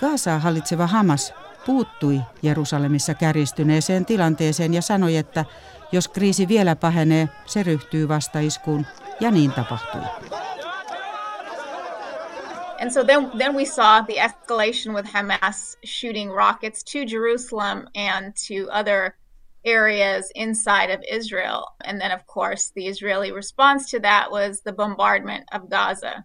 Gaasaa 0.00 0.38
hallitseva 0.38 0.86
Hamas 0.86 1.34
puuttui 1.66 2.20
Jerusalemissa 2.42 3.14
kärjistyneeseen 3.14 4.06
tilanteeseen 4.06 4.74
ja 4.74 4.82
sanoi, 4.82 5.16
että 5.16 5.44
jos 5.92 6.08
kriisi 6.08 6.48
vielä 6.48 6.76
pahenee, 6.76 7.28
se 7.46 7.62
ryhtyy 7.62 8.08
vastaiskuun, 8.08 8.86
ja 9.20 9.30
niin 9.30 9.52
tapahtui. 9.52 10.00
And 12.84 12.92
so 12.92 13.02
then, 13.02 13.30
then 13.38 13.54
we 13.56 13.64
saw 13.64 14.02
the 14.02 14.16
escalation 14.16 14.94
with 14.94 15.06
Hamas 15.06 15.76
shooting 15.84 16.30
rockets 16.30 16.84
to 16.92 17.06
Jerusalem 17.06 17.88
and 17.94 18.34
to 18.46 18.68
other 18.70 19.16
areas 19.64 20.30
inside 20.34 20.90
of 20.90 21.00
Israel. 21.10 21.62
And 21.86 21.98
then, 21.98 22.12
of 22.12 22.26
course, 22.26 22.72
the 22.74 22.86
Israeli 22.86 23.32
response 23.32 23.90
to 23.90 24.00
that 24.00 24.30
was 24.30 24.60
the 24.60 24.72
bombardment 24.72 25.44
of 25.54 25.70
Gaza. 25.70 26.24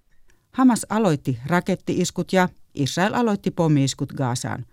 Hamas 0.52 0.86
aloitti 0.90 1.40
rakettiiskut 1.46 2.34
ja 2.34 2.50
Israel 2.74 3.14
aloitti 3.14 3.52
pommiiskut 3.52 4.14
Gaasaan. 4.14 4.66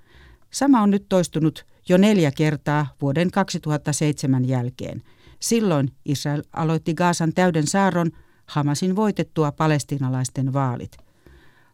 Sama 0.50 0.82
on 0.82 0.90
nyt 0.90 1.08
toistunut 1.08 1.66
jo 1.88 1.96
neljä 1.96 2.30
kertaa 2.30 2.86
vuoden 3.02 3.30
2007 3.30 4.48
jälkeen. 4.48 5.02
Silloin 5.40 5.90
Israel 6.04 6.42
aloitti 6.52 6.94
Gaasan 6.94 7.32
täyden 7.34 7.66
saaron 7.66 8.10
Hamasin 8.46 8.96
voitettua 8.96 9.52
palestinalaisten 9.52 10.52
vaalit. 10.52 11.05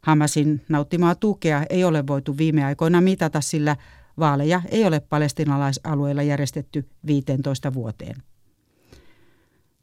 Hamasin 0.02 0.64
nauttimaa 0.68 1.14
tukea 1.14 1.62
ei 1.70 1.84
ole 1.84 2.06
voitu 2.06 2.36
viime 2.36 2.64
aikoina 2.64 3.00
mitata, 3.00 3.40
sillä 3.40 3.76
vaaleja 4.18 4.62
ei 4.70 4.84
ole 4.84 5.00
palestinalaisalueilla 5.00 6.22
järjestetty 6.22 6.88
15 7.06 7.74
vuoteen. 7.74 8.16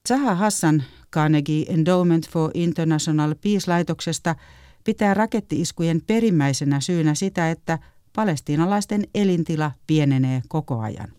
Zaha 0.07 0.35
Hassan 0.35 0.83
Carnegie 1.13 1.65
Endowment 1.69 2.29
for 2.29 2.51
International 2.53 3.35
Peace-laitoksesta 3.35 4.35
pitää 4.83 5.13
rakettiiskujen 5.13 6.01
perimmäisenä 6.07 6.79
syynä 6.79 7.15
sitä, 7.15 7.51
että 7.51 7.79
palestiinalaisten 8.15 9.03
elintila 9.15 9.71
pienenee 9.87 10.41
koko 10.47 10.79
ajan. 10.79 11.13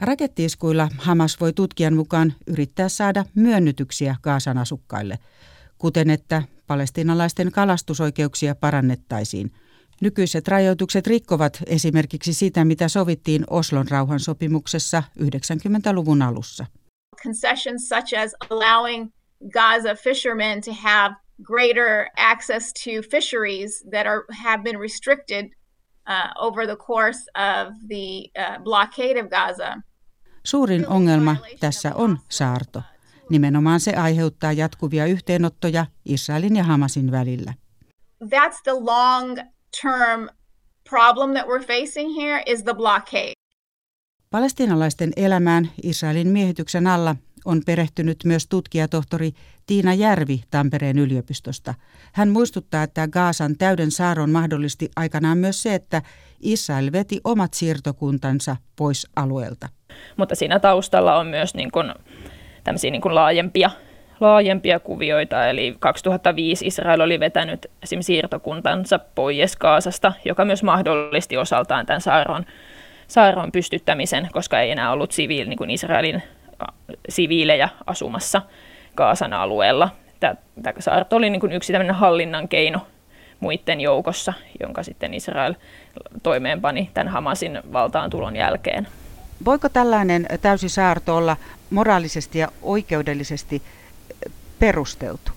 Rakettiiskuilla 0.00 0.88
Hamas 0.98 1.40
voi 1.40 1.52
tutkijan 1.52 1.94
mukaan 1.94 2.34
yrittää 2.46 2.88
saada 2.88 3.24
myönnytyksiä 3.34 4.16
Kaasan 4.20 4.58
asukkaille, 4.58 5.18
kuten 5.78 6.10
että 6.10 6.42
palestiinalaisten 6.66 7.52
kalastusoikeuksia 7.52 8.54
parannettaisiin. 8.54 9.52
Nykyiset 10.00 10.48
rajoitukset 10.48 11.06
rikkovat 11.06 11.62
esimerkiksi 11.66 12.32
sitä, 12.32 12.64
mitä 12.64 12.88
sovittiin 12.88 13.44
Oslon 13.50 13.88
rauhansopimuksessa 13.88 15.02
90-luvun 15.18 16.22
alussa. 16.22 16.66
Concessions 17.22 17.88
such 17.88 18.18
as 18.18 18.34
allowing 18.50 19.10
Gaza 19.52 19.94
fishermen 19.94 20.60
to 20.60 20.72
have 20.72 21.14
greater 21.42 22.08
access 22.16 22.72
to 22.72 22.90
fisheries 23.10 23.84
that 23.90 24.06
are 24.06 24.22
have 24.44 24.62
been 24.62 24.80
restricted 24.80 25.44
uh, 26.08 26.46
over 26.46 26.66
the 26.66 26.76
course 26.76 27.20
of 27.34 27.74
the 27.88 28.30
uh, 28.38 28.62
blockade 28.62 29.20
of 29.20 29.28
Gaza. 29.30 29.82
Suurin 30.44 30.88
ongelma 30.88 31.36
tässä 31.60 31.94
on 31.94 32.18
saarto. 32.28 32.82
Nimenomaan 33.30 33.80
se 33.80 33.94
aiheuttaa 33.94 34.52
jatkuvia 34.52 35.06
yhteenottoja 35.06 35.86
Israelin 36.04 36.56
ja 36.56 36.64
Hamasin 36.64 37.10
välillä. 37.10 37.54
That's 38.24 38.60
the 38.62 38.72
long 38.72 39.38
term 39.82 40.28
problem 40.90 41.30
that 41.34 41.46
we're 41.46 41.66
facing 41.66 42.16
here 42.16 42.42
is 42.46 42.62
the 42.62 42.74
blockade. 42.74 43.32
Palestiinalaisten 44.30 45.12
elämään 45.16 45.70
Israelin 45.82 46.28
miehityksen 46.28 46.86
alla 46.86 47.16
on 47.44 47.62
perehtynyt 47.66 48.18
myös 48.24 48.46
tutkijatohtori 48.46 49.32
Tiina 49.66 49.94
Järvi 49.94 50.42
Tampereen 50.50 50.98
yliopistosta. 50.98 51.74
Hän 52.12 52.28
muistuttaa, 52.28 52.82
että 52.82 53.08
Gaasan 53.08 53.56
täyden 53.58 53.90
saaron 53.90 54.30
mahdollisti 54.30 54.90
aikanaan 54.96 55.38
myös 55.38 55.62
se, 55.62 55.74
että 55.74 56.02
Israel 56.40 56.92
veti 56.92 57.20
omat 57.24 57.54
siirtokuntansa 57.54 58.56
pois 58.76 59.06
alueelta. 59.16 59.68
Mutta 60.16 60.34
siinä 60.34 60.60
taustalla 60.60 61.18
on 61.18 61.26
myös 61.26 61.54
niin 61.54 61.70
kuin, 61.70 61.94
tämmöisiä 62.66 62.90
niin 62.90 63.02
kuin 63.02 63.14
laajempia, 63.14 63.70
laajempia 64.20 64.80
kuvioita. 64.80 65.46
Eli 65.46 65.76
2005 65.78 66.66
Israel 66.66 67.00
oli 67.00 67.20
vetänyt 67.20 67.66
esimerkiksi 67.82 68.06
siirtokuntansa 68.06 68.98
pois 68.98 69.56
Gaasasta, 69.56 70.12
joka 70.24 70.44
myös 70.44 70.62
mahdollisti 70.62 71.36
osaltaan 71.36 71.86
tämän 71.86 72.00
saaron, 72.00 72.46
saaron 73.08 73.52
pystyttämisen, 73.52 74.28
koska 74.32 74.60
ei 74.60 74.70
enää 74.70 74.92
ollut 74.92 75.12
siviili, 75.12 75.48
niin 75.48 75.58
kuin 75.58 75.70
Israelin 75.70 76.22
siviilejä 77.08 77.68
asumassa 77.86 78.42
Gaasan 78.96 79.32
alueella. 79.32 79.88
Tämä 80.20 80.34
saarto 80.78 81.16
oli 81.16 81.30
niin 81.30 81.40
kuin 81.40 81.52
yksi 81.52 81.72
tämmöinen 81.72 81.94
hallinnan 81.94 82.48
keino 82.48 82.80
muiden 83.40 83.80
joukossa, 83.80 84.32
jonka 84.60 84.82
sitten 84.82 85.14
Israel 85.14 85.54
toimeenpani 86.22 86.90
tämän 86.94 87.08
Hamasin 87.08 87.60
valtaan 87.72 88.10
tulon 88.10 88.36
jälkeen. 88.36 88.86
Voiko 89.44 89.68
tällainen 89.68 90.26
täysi 90.40 90.68
saarto 90.68 91.16
olla 91.16 91.36
moraalisesti 91.70 92.38
ja 92.38 92.48
oikeudellisesti 92.62 93.62
perusteltu? 94.58 95.32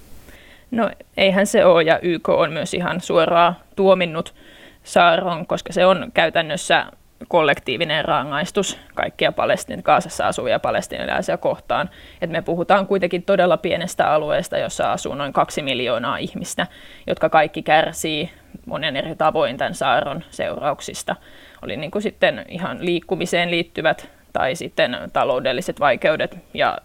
No 0.72 0.92
eihän 1.18 1.48
se 1.48 1.66
ole, 1.66 1.84
ja 1.84 2.00
YK 2.02 2.30
on 2.30 2.52
myös 2.52 2.74
ihan 2.74 3.02
suoraan 3.02 3.56
tuominnut 3.76 4.36
saaron, 4.84 5.46
koska 5.46 5.74
se 5.74 5.86
on 5.86 6.12
käytännössä 6.14 6.86
kollektiivinen 7.28 8.06
rangaistus 8.06 8.78
kaikkia 8.96 9.32
Palestin, 9.32 9.84
Kaasassa 9.84 10.28
asuvia 10.28 10.60
palestinalaisia 10.60 11.38
kohtaan. 11.38 11.90
Et 12.22 12.30
me 12.30 12.42
puhutaan 12.42 12.88
kuitenkin 12.88 13.24
todella 13.24 13.58
pienestä 13.58 14.12
alueesta, 14.12 14.58
jossa 14.58 14.92
asuu 14.92 15.16
noin 15.16 15.34
kaksi 15.34 15.62
miljoonaa 15.62 16.18
ihmistä, 16.18 16.68
jotka 17.08 17.30
kaikki 17.30 17.62
kärsii 17.62 18.32
monen 18.66 18.96
eri 18.96 19.16
tavoin 19.16 19.58
tämän 19.58 19.76
saaron 19.76 20.24
seurauksista. 20.30 21.16
Oli 21.62 21.78
niin 21.78 21.92
kuin 21.92 22.02
sitten 22.02 22.46
ihan 22.48 22.86
liikkumiseen 22.86 23.52
liittyvät 23.52 24.10
tai 24.34 24.56
sitten 24.56 24.98
taloudelliset 25.14 25.80
vaikeudet 25.80 26.38
ja 26.54 26.78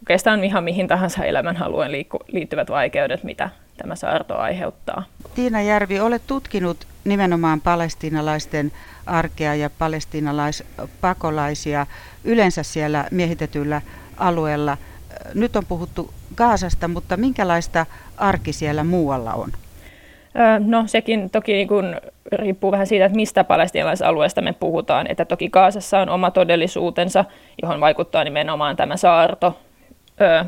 oikeastaan 0.00 0.44
ihan 0.44 0.64
mihin 0.64 0.88
tahansa 0.88 1.24
elämänhalueen 1.24 1.92
liittyvät 2.32 2.70
vaikeudet, 2.70 3.24
mitä 3.24 3.50
tämä 3.76 3.94
saarto 3.94 4.36
aiheuttaa. 4.36 5.04
Tiina 5.34 5.62
Järvi, 5.62 6.00
olet 6.00 6.22
tutkinut 6.26 6.86
nimenomaan 7.04 7.60
palestiinalaisten 7.60 8.72
arkea 9.06 9.54
ja 9.54 9.70
palestiinalaispakolaisia 9.70 11.86
yleensä 12.24 12.62
siellä 12.62 13.04
miehitetyllä 13.10 13.82
alueella. 14.16 14.76
Nyt 15.34 15.56
on 15.56 15.66
puhuttu 15.66 16.14
Gaasasta, 16.36 16.88
mutta 16.88 17.16
minkälaista 17.16 17.86
arki 18.16 18.52
siellä 18.52 18.84
muualla 18.84 19.34
on? 19.34 19.52
No 20.66 20.82
sekin 20.86 21.30
toki 21.30 21.52
niin 21.52 21.68
kuin 21.68 21.96
riippuu 22.32 22.72
vähän 22.72 22.86
siitä, 22.86 23.04
että 23.04 23.16
mistä 23.16 23.44
palestiinalaisalueesta 23.44 24.42
me 24.42 24.52
puhutaan. 24.52 25.06
Että 25.10 25.24
toki 25.24 25.50
Kaasassa 25.50 25.98
on 25.98 26.08
oma 26.08 26.30
todellisuutensa, 26.30 27.24
johon 27.62 27.80
vaikuttaa 27.80 28.24
nimenomaan 28.24 28.76
tämä 28.76 28.96
saarto, 28.96 29.58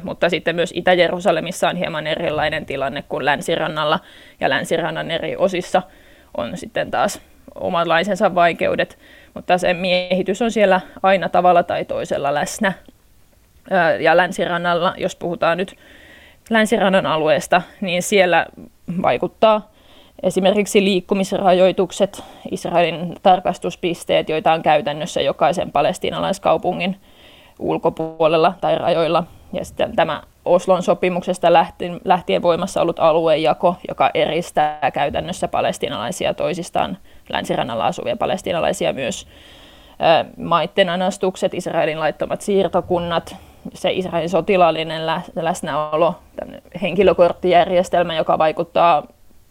mutta 0.03 0.29
sitten 0.29 0.57
myös 0.57 0.73
Itä-Jerusalemissa 0.77 1.69
on 1.69 1.77
hieman 1.77 2.07
erilainen 2.07 2.67
tilanne 2.67 3.05
kuin 3.09 3.25
länsirannalla, 3.25 4.01
ja 4.41 4.51
länsirannan 4.51 5.11
eri 5.11 5.37
osissa 5.37 5.83
on 6.37 6.57
sitten 6.57 6.91
taas 6.91 7.21
omanlaisensa 7.55 8.35
vaikeudet, 8.35 8.99
mutta 9.35 9.59
se 9.59 9.75
miehitys 9.75 10.43
on 10.43 10.51
siellä 10.51 10.81
aina 11.03 11.29
tavalla 11.29 11.63
tai 11.63 11.85
toisella 11.85 12.35
läsnä. 12.35 12.73
Ö, 13.73 14.01
ja 14.01 14.17
länsirannalla, 14.17 14.95
jos 14.97 15.17
puhutaan 15.17 15.59
nyt 15.59 15.75
länsirannan 16.51 17.07
alueesta, 17.07 17.63
niin 17.81 18.03
siellä 18.03 18.47
vaikuttaa 19.03 19.71
esimerkiksi 20.23 20.85
liikkumisrajoitukset, 20.85 22.23
Israelin 22.51 23.15
tarkastuspisteet, 23.23 24.29
joita 24.29 24.53
on 24.53 24.63
käytännössä 24.63 25.21
jokaisen 25.21 25.73
palestiinalaiskaupungin 25.73 26.97
ulkopuolella 27.59 28.55
tai 28.61 28.79
rajoilla. 28.79 29.25
Ja 29.53 29.65
sitten 29.65 29.97
tämä 29.97 30.23
Oslon 30.45 30.83
sopimuksesta 30.83 31.53
lähtien, 32.05 32.43
voimassa 32.43 32.83
ollut 32.83 33.01
aluejako, 33.01 33.77
joka 33.89 34.11
eristää 34.15 34.91
käytännössä 34.93 35.49
palestiinalaisia 35.49 36.35
toisistaan, 36.35 36.99
länsirannalla 37.33 37.87
asuvia 37.87 38.17
palestiinalaisia 38.17 38.93
myös. 38.93 39.27
Maitten 40.37 40.89
anastukset, 40.89 41.55
Israelin 41.55 42.01
laittomat 42.01 42.41
siirtokunnat, 42.41 43.37
se 43.75 43.91
Israelin 43.91 44.29
sotilaallinen 44.29 45.07
läsnäolo, 45.37 46.15
henkilökorttijärjestelmä, 46.83 48.15
joka 48.15 48.39
vaikuttaa 48.39 49.03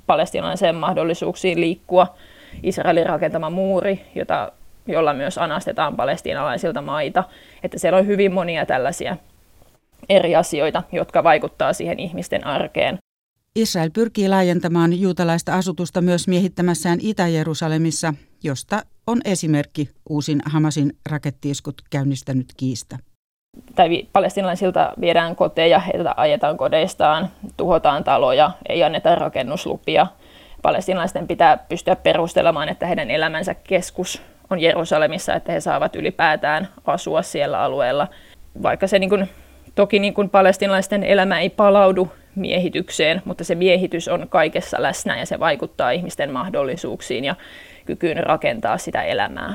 palestinalaiseen 0.08 0.76
mahdollisuuksiin 0.76 1.62
liikkua, 1.62 2.16
Israelin 2.64 3.06
rakentama 3.06 3.50
muuri, 3.50 4.06
jota, 4.16 4.52
jolla 4.88 5.14
myös 5.14 5.38
anastetaan 5.38 5.96
palestiinalaisilta 5.96 6.82
maita. 6.82 7.24
Että 7.64 7.80
siellä 7.80 8.00
on 8.00 8.08
hyvin 8.08 8.34
monia 8.34 8.66
tällaisia 8.66 9.18
eri 10.10 10.36
asioita, 10.36 10.84
jotka 10.92 11.24
vaikuttaa 11.24 11.74
siihen 11.74 12.00
ihmisten 12.00 12.48
arkeen. 12.48 12.98
Israel 13.56 13.90
pyrkii 13.94 14.30
laajentamaan 14.30 15.00
juutalaista 15.00 15.54
asutusta 15.54 16.02
myös 16.02 16.28
miehittämässään 16.28 17.00
Itä-Jerusalemissa, 17.02 18.14
josta 18.44 18.82
on 19.08 19.22
esimerkki 19.26 19.90
uusin 20.10 20.42
Hamasin 20.46 20.94
rakettiiskut 21.10 21.82
käynnistänyt 21.90 22.48
kiista 22.58 22.98
tai 23.76 24.08
palestinalaisilta 24.14 24.94
viedään 25.02 25.36
koteja, 25.36 25.80
heitä 25.80 26.14
ajetaan 26.18 26.58
kodeistaan, 26.58 27.28
tuhotaan 27.58 28.04
taloja, 28.04 28.52
ei 28.70 28.84
anneta 28.84 29.16
rakennuslupia. 29.16 30.08
Palestinalaisten 30.62 31.28
pitää 31.28 31.58
pystyä 31.58 31.96
perustelemaan, 31.96 32.70
että 32.70 32.88
heidän 32.88 33.12
elämänsä 33.12 33.54
keskus 33.54 34.22
on 34.50 34.60
Jerusalemissa, 34.60 35.34
että 35.34 35.52
he 35.52 35.60
saavat 35.60 35.96
ylipäätään 35.96 36.68
asua 36.86 37.22
siellä 37.22 37.60
alueella. 37.60 38.08
Vaikka 38.64 38.88
se 38.88 39.00
niin 39.00 39.10
kuin, 39.10 39.30
toki 39.76 40.00
niin 40.00 40.14
kuin 40.14 40.30
palestinalaisten 40.30 41.04
elämä 41.04 41.40
ei 41.40 41.50
palaudu 41.50 42.12
miehitykseen, 42.36 43.22
mutta 43.26 43.44
se 43.44 43.56
miehitys 43.56 44.08
on 44.08 44.26
kaikessa 44.30 44.82
läsnä 44.82 45.20
ja 45.20 45.26
se 45.26 45.40
vaikuttaa 45.40 45.92
ihmisten 45.92 46.32
mahdollisuuksiin 46.32 47.26
ja 47.26 47.36
kykyyn 47.86 48.24
rakentaa 48.24 48.78
sitä 48.78 49.04
elämää. 49.04 49.54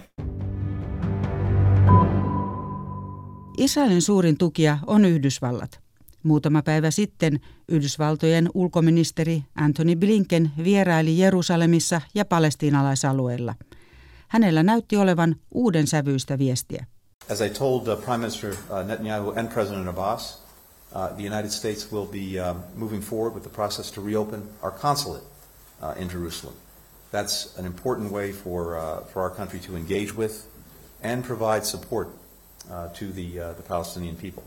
Israelin 3.62 4.02
suurin 4.02 4.38
tukija 4.38 4.78
on 4.86 5.04
Yhdysvallat. 5.04 5.80
Muutama 6.22 6.62
päivä 6.62 6.90
sitten 6.90 7.40
Yhdysvaltojen 7.68 8.50
ulkoministeri 8.54 9.42
Anthony 9.54 9.96
Blinken 9.96 10.50
vieraili 10.64 11.18
Jerusalemissa 11.18 12.00
ja 12.14 12.24
palestiinalaisalueilla. 12.24 13.54
Hänellä 14.28 14.62
näytti 14.62 14.96
olevan 14.96 15.36
uuden 15.50 15.86
sävyistä 15.86 16.38
viestiä. 16.38 16.86
As 17.32 17.40
I 17.40 17.50
told 17.50 17.86
uh, 17.88 18.04
Prime 18.04 18.18
Minister 18.18 18.50
uh, 18.50 18.86
Netanyahu 18.86 19.30
and 19.36 19.48
President 19.48 19.88
Abbas, 19.88 20.42
uh, 20.94 21.16
the 21.16 21.34
United 21.34 21.50
States 21.50 21.92
will 21.92 22.06
be 22.06 22.54
moving 22.76 23.02
forward 23.02 23.34
with 23.34 23.48
the 23.48 23.54
process 23.54 23.92
to 23.92 24.04
reopen 24.06 24.42
our 24.62 24.72
consulate 24.80 25.24
in 25.96 26.10
Jerusalem. 26.10 26.54
That's 27.12 27.58
an 27.58 27.66
important 27.66 28.12
way 28.12 28.32
for, 28.32 28.76
for 29.12 29.22
our 29.22 29.36
country 29.36 29.60
to 29.60 29.76
engage 29.76 30.16
with 30.16 30.32
and 31.02 31.24
provide 31.24 31.64
support 31.64 32.21
to 32.72 33.04
the, 33.14 33.50
uh, 33.50 33.54
the 33.54 33.62
Palestinian 33.68 34.16
people. 34.16 34.42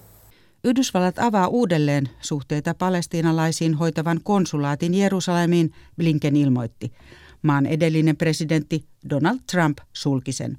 Yhdysvallat 0.63 1.19
avaa 1.19 1.47
uudelleen 1.47 2.09
suhteita 2.21 2.73
palestiinalaisiin 2.73 3.73
hoitavan 3.73 4.19
konsulaatin 4.23 4.93
Jerusalemiin, 4.93 5.71
Blinken 5.97 6.35
ilmoitti. 6.35 6.93
Maan 7.41 7.65
edellinen 7.65 8.17
presidentti 8.17 8.85
Donald 9.09 9.39
Trump 9.51 9.77
sulki 9.93 10.31
sen. 10.31 10.57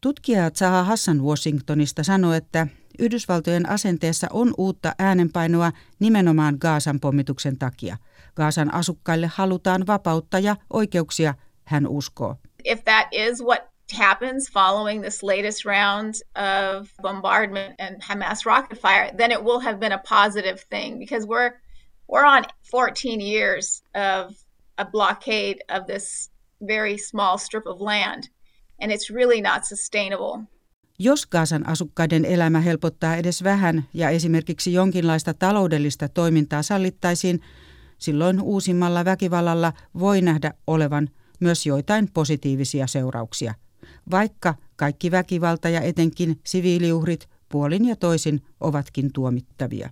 Tutkija 0.00 0.50
Zaha 0.50 0.84
Hassan 0.84 1.22
Washingtonista 1.22 2.02
sanoi, 2.02 2.36
että 2.36 2.66
Yhdysvaltojen 2.98 3.68
asenteessa 3.68 4.26
on 4.30 4.54
uutta 4.58 4.94
äänenpainoa 4.98 5.72
nimenomaan 5.98 6.56
Gaasan 6.60 7.00
pommituksen 7.00 7.58
takia. 7.58 7.96
Gaasan 8.36 8.74
asukkaille 8.74 9.30
halutaan 9.34 9.86
vapautta 9.86 10.38
ja 10.38 10.56
oikeuksia, 10.72 11.34
hän 11.64 11.86
uskoo. 11.86 12.36
If 12.64 12.84
that 12.84 13.06
is 13.12 13.42
what 13.42 13.75
happens 13.92 14.48
following 14.48 15.00
this 15.00 15.22
latest 15.22 15.64
round 15.64 16.20
of 16.34 16.92
bombardment 17.02 17.74
and 17.78 18.02
Hamas 18.02 18.44
rocket 18.44 18.78
fire, 18.78 19.10
then 19.16 19.32
it 19.32 19.44
will 19.44 19.60
have 19.60 19.78
been 19.78 19.92
a 19.92 19.98
positive 19.98 20.60
thing 20.70 20.98
because 20.98 21.26
we're 21.26 21.52
we're 22.08 22.24
on 22.24 22.44
14 22.70 23.20
years 23.20 23.82
of 23.94 24.34
a 24.78 24.84
blockade 24.84 25.62
of 25.68 25.86
this 25.86 26.30
very 26.60 26.98
small 26.98 27.38
strip 27.38 27.66
of 27.66 27.80
land 27.80 28.28
and 28.80 28.92
it's 28.92 29.10
really 29.10 29.40
not 29.40 29.64
sustainable. 29.64 30.42
Jos 30.98 31.26
Gaasan 31.26 31.66
asukkaiden 31.66 32.24
elämä 32.24 32.60
helpottaa 32.60 33.16
edes 33.16 33.44
vähän 33.44 33.84
ja 33.94 34.10
esimerkiksi 34.10 34.72
jonkinlaista 34.72 35.34
taloudellista 35.34 36.08
toimintaa 36.08 36.62
sallittaisiin, 36.62 37.40
silloin 37.98 38.42
uusimmalla 38.42 39.04
väkivallalla 39.04 39.72
voi 39.98 40.20
nähdä 40.20 40.54
olevan 40.66 41.08
myös 41.40 41.66
joitain 41.66 42.08
positiivisia 42.12 42.86
seurauksia– 42.86 43.54
vaikka 44.10 44.54
kaikki 44.76 45.10
väkivalta 45.10 45.68
ja 45.68 45.80
etenkin 45.80 46.40
siviiliuhrit 46.44 47.28
puolin 47.48 47.88
ja 47.88 47.96
toisin 47.96 48.42
ovatkin 48.60 49.12
tuomittavia. 49.12 49.90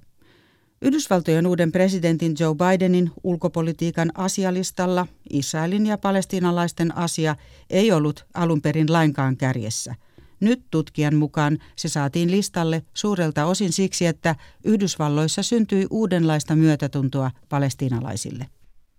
Yhdysvaltojen 0.83 1.47
uuden 1.47 1.73
presidentin 1.73 2.35
Joe 2.41 2.55
Bidenin 2.55 3.11
ulkopolitiikan 3.23 4.11
asialistalla 4.15 5.07
Israelin 5.31 5.87
ja 5.87 5.99
palestiinalaisten 5.99 6.97
asia 6.97 7.37
ei 7.71 7.93
ollut 7.93 8.27
alun 8.35 8.63
perin 8.63 8.93
lainkaan 8.93 9.37
kärjessä. 9.37 9.95
Nyt 10.41 10.63
tutkijan 10.71 11.15
mukaan 11.15 11.59
se 11.77 11.89
saatiin 11.89 12.31
listalle 12.31 12.83
suurelta 12.95 13.47
osin 13.47 13.73
siksi, 13.73 14.07
että 14.07 14.37
Yhdysvalloissa 14.65 15.43
syntyi 15.43 15.87
uudenlaista 15.91 16.57
myötätuntoa 16.57 17.31
palestiinalaisille. 17.49 18.47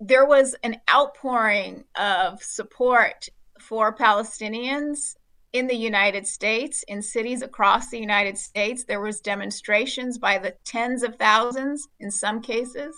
There 0.08 0.28
was 0.28 0.56
an 0.64 0.76
outpouring 0.98 1.80
of 2.34 2.42
support 2.42 3.18
for 3.60 3.96
Palestinians 3.96 5.16
in 5.54 5.68
the 5.68 5.76
United 5.76 6.28
States, 6.28 6.84
in 6.88 7.02
cities 7.02 7.42
across 7.42 7.90
the 7.90 8.00
United 8.00 8.38
States. 8.38 8.86
There 8.86 9.02
was 9.02 9.22
demonstrations 9.22 10.20
by 10.20 10.38
the 10.38 10.54
tens 10.72 11.04
of 11.04 11.16
thousands 11.18 11.88
in 12.00 12.12
some 12.12 12.42
cases. 12.42 12.96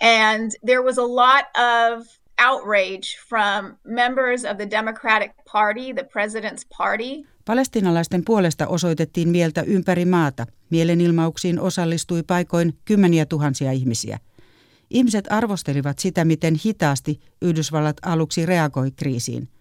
And 0.00 0.50
there 0.66 0.82
was 0.82 0.98
a 0.98 1.06
lot 1.06 1.44
of 1.56 2.06
outrage 2.38 3.18
from 3.28 3.76
members 3.84 4.44
of 4.44 4.56
the 4.58 4.70
Democratic 4.70 5.32
Party, 5.52 5.92
the 5.92 6.04
president's 6.04 6.64
party. 6.76 7.24
Palestinalaisten 7.44 8.24
puolesta 8.24 8.66
osoitettiin 8.66 9.28
mieltä 9.28 9.62
ympäri 9.62 10.04
maata. 10.04 10.46
Mielenilmauksiin 10.70 11.60
osallistui 11.60 12.22
paikoin 12.22 12.78
kymmeniä 12.84 13.26
tuhansia 13.26 13.72
ihmisiä. 13.72 14.18
Ihmiset 14.90 15.24
arvostelivat 15.30 15.98
sitä, 15.98 16.24
miten 16.24 16.54
hitaasti 16.64 17.20
Yhdysvallat 17.42 17.96
aluksi 18.02 18.46
reagoi 18.46 18.90
kriisiin– 18.90 19.48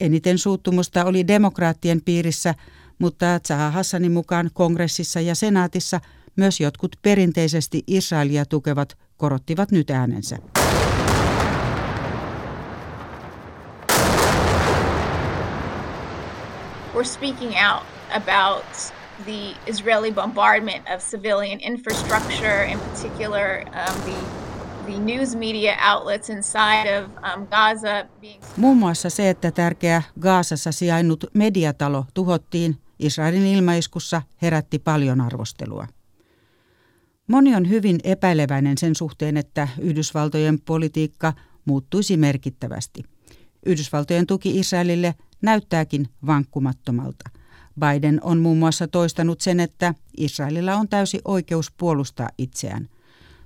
Eniten 0.00 0.38
suuttumusta 0.38 1.04
oli 1.04 1.26
demokraattien 1.26 2.02
piirissä, 2.02 2.54
mutta 2.98 3.26
Zaha 3.48 3.70
Hassanin 3.70 4.12
mukaan 4.12 4.50
kongressissa 4.54 5.20
ja 5.20 5.34
senaatissa 5.34 6.00
myös 6.36 6.60
jotkut 6.60 6.96
perinteisesti 7.02 7.82
Israelia 7.86 8.44
tukevat 8.44 8.98
korottivat 9.16 9.70
nyt 9.70 9.90
äänensä. 9.90 10.36
We're 16.94 17.04
speaking 17.04 17.52
out 17.70 17.86
about 18.16 18.64
the 19.24 19.56
Israeli 19.66 20.12
bombardment 20.12 20.84
of 20.94 21.02
civilian 21.02 21.60
infrastructure, 21.60 22.64
in 22.64 22.78
particular 22.78 23.64
um, 23.66 24.00
the 24.02 24.49
um. 27.34 27.46
Muun 28.56 28.76
muassa 28.76 29.10
se, 29.10 29.30
että 29.30 29.50
tärkeä 29.50 30.02
Gaasassa 30.20 30.72
sijainnut 30.72 31.24
mediatalo 31.34 32.04
tuhottiin 32.14 32.76
Israelin 32.98 33.46
ilmaiskussa 33.46 34.22
herätti 34.42 34.78
paljon 34.78 35.20
arvostelua. 35.20 35.86
Moni 37.26 37.54
on 37.54 37.68
hyvin 37.68 37.98
epäileväinen 38.04 38.78
sen 38.78 38.94
suhteen, 38.94 39.36
että 39.36 39.68
Yhdysvaltojen 39.78 40.60
politiikka 40.60 41.32
muuttuisi 41.64 42.16
merkittävästi. 42.16 43.02
Yhdysvaltojen 43.66 44.26
tuki 44.26 44.58
Israelille 44.58 45.14
näyttääkin 45.42 46.08
vankkumattomalta. 46.26 47.30
Biden 47.80 48.20
on 48.22 48.38
muun 48.38 48.58
muassa 48.58 48.88
toistanut 48.88 49.40
sen, 49.40 49.60
että 49.60 49.94
Israelilla 50.16 50.76
on 50.76 50.88
täysi 50.88 51.20
oikeus 51.24 51.70
puolustaa 51.70 52.28
itseään. 52.38 52.88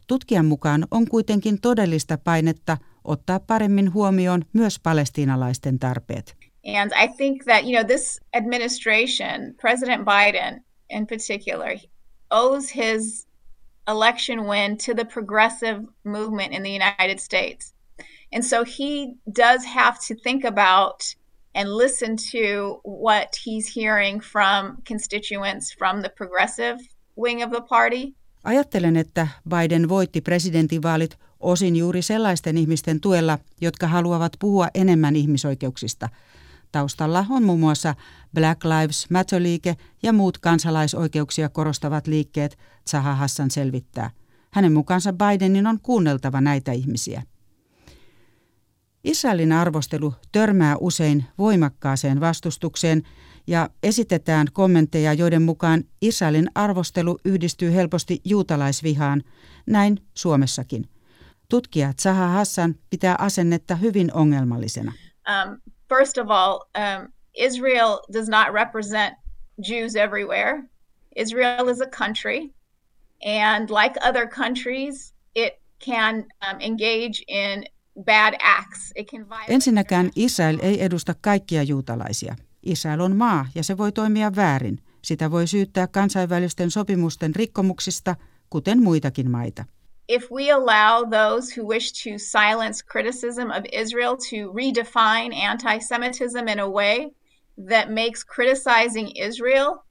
Tutkijan 0.07 0.47
mukaan 0.47 0.87
on 0.91 1.09
kuitenkin 1.09 1.61
todellista 1.61 2.19
painetta 2.19 2.77
ottaa 3.05 3.41
paremmin 3.41 3.95
huomioon 3.95 4.45
myös 4.53 4.79
palestiinalaisten 4.79 5.79
tarpeet. 5.79 6.37
And 6.81 6.93
I 6.93 7.09
think 7.17 7.45
that, 7.45 7.65
you 7.65 7.73
know, 7.73 7.85
this 7.85 8.21
administration, 8.33 9.55
President 9.61 10.03
Biden 10.05 10.65
in 10.91 11.07
particular, 11.07 11.79
owes 12.31 12.77
his 12.77 13.29
election 13.87 14.47
win 14.47 14.77
to 14.77 14.95
the 14.95 15.05
progressive 15.05 15.83
movement 16.05 16.53
in 16.53 16.63
the 16.63 16.71
United 16.71 17.19
States. 17.19 17.75
And 18.33 18.43
so 18.45 18.65
he 18.65 19.15
does 19.27 19.65
have 19.65 19.99
to 20.09 20.15
think 20.15 20.45
about 20.45 21.15
and 21.55 21.69
listen 21.69 22.17
to 22.33 22.81
what 22.83 23.37
he's 23.45 23.69
hearing 23.69 24.21
from 24.21 24.83
constituents 24.85 25.73
from 25.73 26.03
the 26.03 26.09
progressive 26.09 26.79
wing 27.17 27.43
of 27.43 27.51
the 27.51 27.61
party. 27.61 28.15
Ajattelen, 28.45 28.97
että 28.97 29.29
Biden 29.49 29.89
voitti 29.89 30.21
presidentinvaalit 30.21 31.19
osin 31.41 31.77
juuri 31.77 32.03
sellaisten 32.03 32.59
ihmisten 32.59 33.01
tuella, 33.01 33.39
jotka 33.61 33.89
haluavat 33.89 34.33
puhua 34.39 34.69
enemmän 34.75 35.17
ihmisoikeuksista– 35.17 36.09
Taustalla 36.75 37.27
on 37.31 37.45
muun 37.45 37.61
muassa 37.61 37.95
Black 38.35 38.65
Lives 38.65 39.11
Matter-liike 39.11 39.77
ja 40.03 40.13
muut 40.13 40.39
kansalaisoikeuksia 40.39 41.49
korostavat 41.49 42.07
liikkeet, 42.07 42.59
Zaha 42.91 43.15
Hassan 43.15 43.51
selvittää. 43.51 44.11
Hänen 44.51 44.73
mukaansa 44.73 45.13
Bidenin 45.13 45.67
on 45.67 45.81
kuunneltava 45.81 46.41
näitä 46.41 46.73
ihmisiä. 46.73 47.23
Israelin 49.05 49.53
arvostelu 49.53 50.15
törmää 50.33 50.77
usein 50.81 51.25
voimakkaaseen 51.39 52.21
vastustukseen 52.21 53.03
ja 53.47 53.69
esitetään 53.83 54.47
kommentteja, 54.53 55.13
joiden 55.13 55.43
mukaan 55.43 55.85
Israelin 56.03 56.51
arvostelu 56.55 57.19
yhdistyy 57.25 57.75
helposti 57.75 58.21
juutalaisvihaan, 58.25 59.23
näin 59.67 59.99
Suomessakin. 60.15 60.89
Tutkija 61.49 61.93
Zaha 62.03 62.29
Hassan 62.29 62.75
pitää 62.91 63.15
asennetta 63.19 63.77
hyvin 63.77 64.15
ongelmallisena. 64.15 64.93
Um, 65.29 65.61
first 65.89 66.19
of 66.19 66.31
all, 66.31 66.59
um, 66.59 67.13
Israel 67.35 67.99
does 68.13 68.29
not 68.29 68.55
represent 68.55 69.15
Jews 69.69 69.97
everywhere. 69.97 70.63
Israel 71.17 71.69
is 71.69 71.81
a 71.81 71.87
country, 71.87 72.51
and 73.25 73.71
like 73.71 73.99
other 74.09 74.29
countries, 74.29 75.15
it 75.35 75.55
can 75.85 76.15
um, 76.17 76.61
engage 76.61 77.23
in 77.29 77.65
bad 78.05 78.35
acts. 78.43 78.93
It 78.97 79.11
can 79.11 79.27
Ensinnäkään 79.49 80.11
Israel 80.17 80.59
ei 80.63 80.83
edusta 80.83 81.15
kaikkia 81.21 81.63
juutalaisia. 81.63 82.37
Israel 82.67 83.01
on 83.01 83.17
maa 83.17 83.47
ja 83.55 83.65
se 83.65 83.79
voi 83.79 83.93
toimia 83.93 84.37
väärin. 84.37 84.79
Sitä 85.03 85.31
voi 85.31 85.47
syyttää 85.47 85.87
kansainvälisten 85.87 86.71
sopimusten 86.71 87.35
rikkomuksista, 87.35 88.17
kuten 88.51 88.83
muitakin 88.83 89.31
maita. 89.31 89.65
if 90.09 90.31
we 90.31 90.51
allow 90.51 91.05
those 91.05 91.51
who 91.51 91.65
wish 91.65 91.93
to 91.93 92.19
silence 92.19 92.83
criticism 92.83 93.51
of 93.51 93.65
Israel 93.73 94.17
to 94.17 94.53
redefine 94.53 95.35
anti 95.35 95.79
Semitism 95.79 96.49
in 96.49 96.59
a 96.59 96.69
way 96.69 97.11
that 97.57 97.91
makes 97.91 98.23
criticizing 98.23 99.11
Israel, 99.11 99.85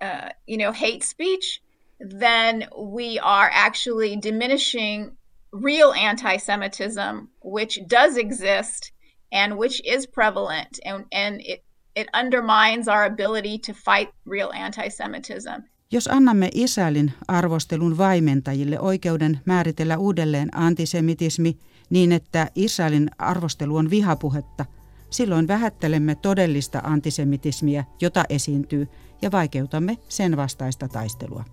uh, 0.00 0.28
you 0.46 0.56
know, 0.56 0.72
hate 0.72 1.02
speech, 1.02 1.60
then 1.98 2.68
we 2.76 3.18
are 3.18 3.50
actually 3.52 4.16
diminishing 4.16 5.16
real 5.50 5.92
anti 5.92 6.36
Semitism, 6.36 7.28
which 7.40 7.80
does 7.86 8.16
exist 8.16 8.92
and 9.32 9.56
which 9.56 9.80
is 9.84 10.06
prevalent, 10.06 10.78
and, 10.84 11.06
and 11.10 11.40
it, 11.40 11.64
it 11.96 12.08
undermines 12.22 12.88
our 12.88 13.04
ability 13.12 13.58
to 13.58 13.72
fight 13.72 14.14
real 14.30 14.50
anti 14.64 14.90
Semitism. 14.90 15.62
Jos 15.92 16.08
annamme 16.08 16.48
Israelin 16.54 17.12
arvostelun 17.28 17.98
vaimentajille 17.98 18.80
oikeuden 18.80 19.40
määritellä 19.44 19.98
uudelleen 19.98 20.56
antisemitismi 20.56 21.58
niin, 21.90 22.12
että 22.12 22.50
Israelin 22.54 23.10
arvostelu 23.18 23.76
on 23.76 23.90
vihapuhetta, 23.90 24.64
silloin 25.10 25.48
vähättelemme 25.48 26.14
todellista 26.14 26.80
antisemitismiä, 26.84 27.84
jota 28.00 28.24
esiintyy, 28.28 28.88
ja 29.22 29.32
vaikeutamme 29.32 29.98
sen 30.08 30.36
vastaista 30.36 30.88
taistelua. 30.88 31.44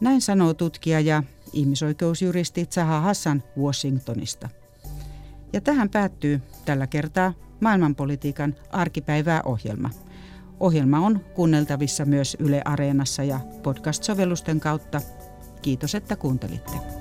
Näin 0.00 0.20
sanoo 0.20 0.54
tutkija 0.54 1.00
ja 1.00 1.22
ihmisoikeusjuristi 1.52 2.66
Zaha 2.66 3.00
Hassan 3.00 3.42
Washingtonista. 3.58 4.48
Ja 5.52 5.60
tähän 5.60 5.90
päättyy 5.90 6.40
tällä 6.64 6.86
kertaa 6.86 7.32
maailmanpolitiikan 7.60 8.54
arkipäivää 8.72 9.42
ohjelma– 9.44 9.90
Ohjelma 10.60 10.98
on 10.98 11.20
kuunneltavissa 11.34 12.04
myös 12.04 12.36
Yle 12.40 12.62
Areenassa 12.64 13.22
ja 13.24 13.40
podcast-sovellusten 13.62 14.60
kautta. 14.60 15.00
Kiitos, 15.62 15.94
että 15.94 16.16
kuuntelitte. 16.16 16.99